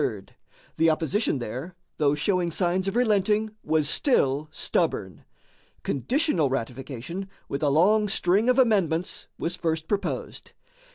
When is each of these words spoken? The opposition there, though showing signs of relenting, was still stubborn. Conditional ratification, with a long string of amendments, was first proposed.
The 0.77 0.89
opposition 0.89 1.37
there, 1.37 1.75
though 1.97 2.15
showing 2.15 2.49
signs 2.49 2.87
of 2.87 2.95
relenting, 2.95 3.51
was 3.63 3.87
still 3.87 4.47
stubborn. 4.51 5.25
Conditional 5.83 6.49
ratification, 6.49 7.29
with 7.47 7.61
a 7.61 7.69
long 7.69 8.07
string 8.07 8.49
of 8.49 8.57
amendments, 8.57 9.27
was 9.37 9.55
first 9.55 9.87
proposed. 9.87 10.53